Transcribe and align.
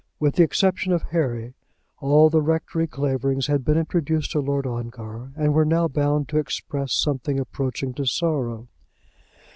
With 0.19 0.33
the 0.35 0.41
exception 0.41 0.93
of 0.93 1.03
Harry, 1.11 1.53
all 1.99 2.31
the 2.31 2.41
rectory 2.41 2.87
Claverings 2.87 3.45
had 3.45 3.63
been 3.63 3.77
introduced 3.77 4.31
to 4.31 4.39
Lord 4.39 4.65
Ongar, 4.65 5.31
and 5.35 5.53
were 5.53 5.63
now 5.63 5.87
bound 5.87 6.27
to 6.29 6.39
express 6.39 6.91
something 6.91 7.39
approaching 7.39 7.93
to 7.93 8.05
sorrow. 8.07 8.67